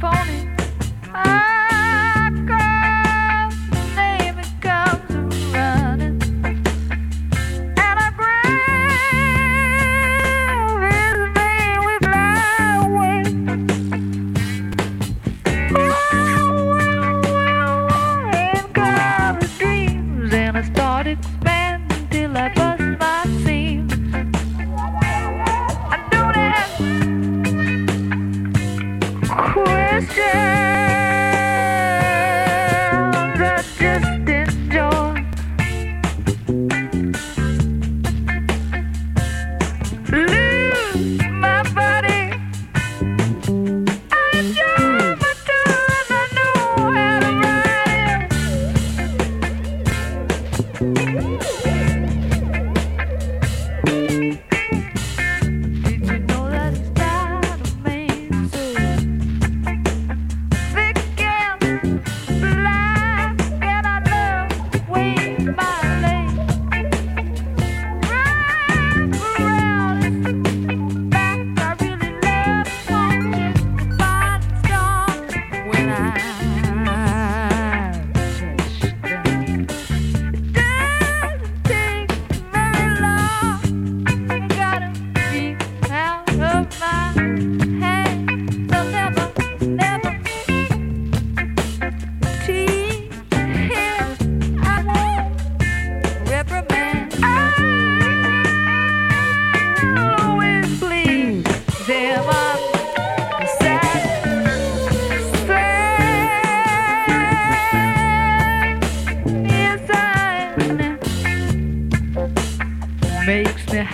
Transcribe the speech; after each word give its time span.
phone 0.00 0.35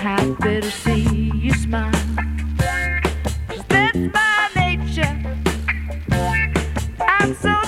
I'd 0.04 0.36
better 0.38 0.70
see 0.70 1.30
you 1.34 1.52
smile. 1.52 1.92
That's 3.68 3.96
my 3.96 4.50
nature. 4.56 5.16
I'm 7.00 7.34
so 7.34 7.62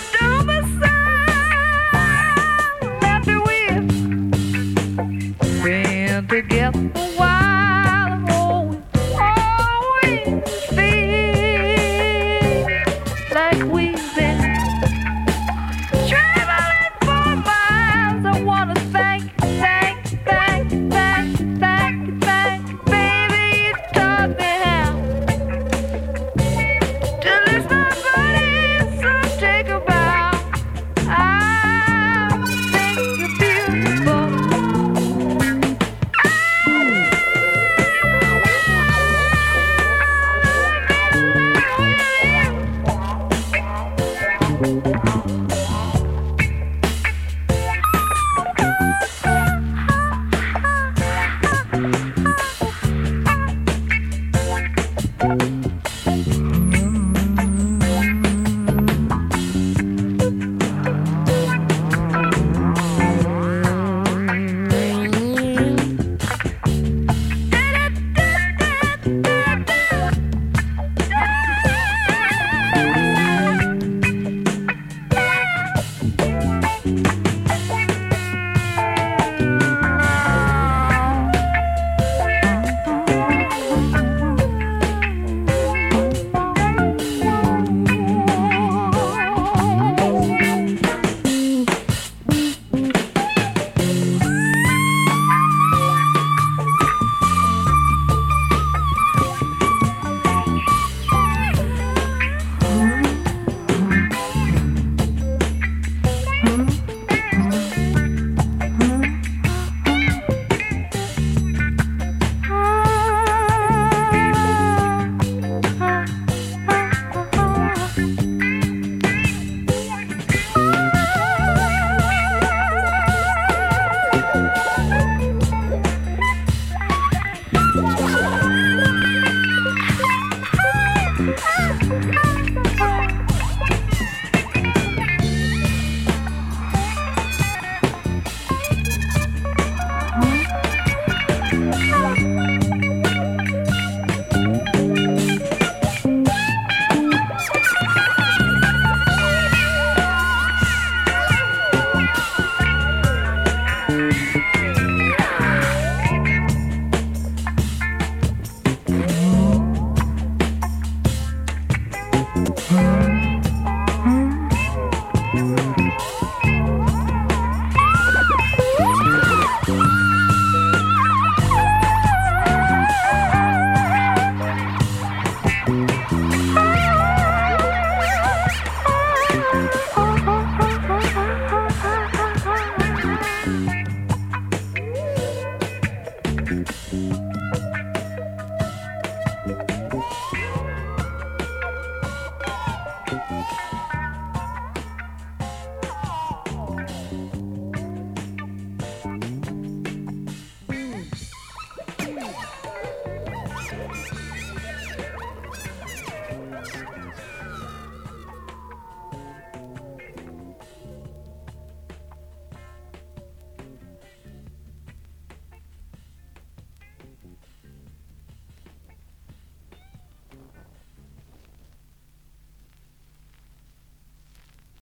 Been 5.64 6.28
together. 6.28 7.53